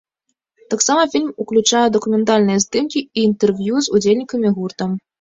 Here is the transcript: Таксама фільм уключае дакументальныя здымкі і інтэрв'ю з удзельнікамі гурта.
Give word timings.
Таксама 0.73 1.03
фільм 1.15 1.27
уключае 1.43 1.83
дакументальныя 1.97 2.65
здымкі 2.65 2.99
і 3.17 3.29
інтэрв'ю 3.29 3.75
з 3.87 3.97
удзельнікамі 3.97 4.49
гурта. 4.61 4.95